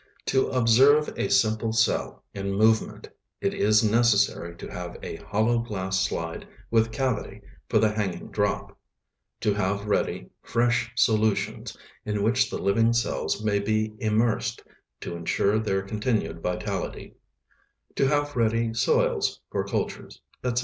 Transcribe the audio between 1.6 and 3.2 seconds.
cell in movement,